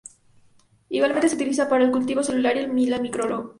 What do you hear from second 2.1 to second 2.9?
celular y en